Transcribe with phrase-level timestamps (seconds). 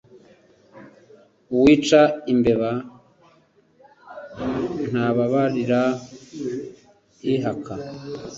[1.55, 2.01] Uwica
[2.31, 2.71] imbeba
[4.89, 5.81] ntababarira
[7.33, 7.73] ihaka.